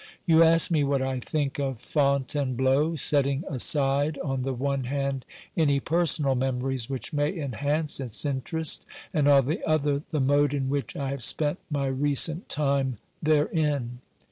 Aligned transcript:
You 0.25 0.41
ask 0.41 0.71
me 0.71 0.83
what 0.83 1.03
I 1.03 1.19
think 1.19 1.59
of 1.59 1.79
Fontainebleau, 1.79 2.95
setting 2.95 3.43
aside, 3.47 4.17
on 4.23 4.41
the 4.41 4.51
one 4.55 4.85
hand, 4.85 5.25
any 5.55 5.79
personal 5.79 6.33
memories 6.33 6.89
which 6.89 7.13
may 7.13 7.37
enhance 7.39 7.99
its 7.99 8.25
interest, 8.25 8.83
and, 9.13 9.27
on 9.27 9.45
the 9.45 9.63
other, 9.63 10.01
the 10.09 10.19
mode 10.19 10.55
in 10.55 10.69
which 10.69 10.95
I 10.95 11.09
have 11.11 11.21
spent 11.21 11.59
my 11.69 11.85
recent 11.85 12.49
time 12.49 12.97
therein. 13.21 13.99